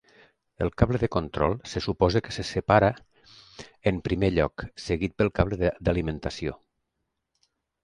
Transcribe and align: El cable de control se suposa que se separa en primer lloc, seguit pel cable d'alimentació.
El 0.65 0.69
cable 0.81 0.97
de 1.01 1.09
control 1.15 1.53
se 1.71 1.79
suposa 1.87 2.21
que 2.21 2.31
se 2.37 2.43
separa 2.53 2.89
en 3.91 4.01
primer 4.09 4.33
lloc, 4.39 4.65
seguit 4.87 5.17
pel 5.23 5.33
cable 5.43 5.63
d'alimentació. 5.87 6.59